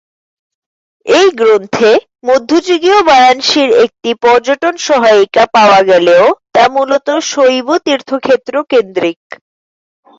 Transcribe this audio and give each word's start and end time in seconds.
এই 1.05 1.27
গ্রন্থে 1.39 1.91
মধ্যযুগীয় 2.23 2.99
বারাণসীর 3.09 3.69
একটি 3.85 4.11
পর্যটন-সহায়িকা 4.23 5.43
পাওয়া 5.55 5.79
গেলেও 5.89 6.25
তা 6.53 6.63
মূলত 6.75 7.07
শৈব 7.31 7.67
তীর্থক্ষেত্র-কেন্দ্রিক। 7.85 9.21